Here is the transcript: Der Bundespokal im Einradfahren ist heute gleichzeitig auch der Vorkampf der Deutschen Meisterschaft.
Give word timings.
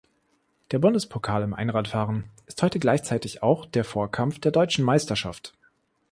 Der 0.71 0.79
Bundespokal 0.79 1.43
im 1.43 1.53
Einradfahren 1.53 2.23
ist 2.47 2.63
heute 2.63 2.79
gleichzeitig 2.79 3.43
auch 3.43 3.67
der 3.67 3.83
Vorkampf 3.83 4.39
der 4.39 4.51
Deutschen 4.51 4.83
Meisterschaft. 4.83 5.53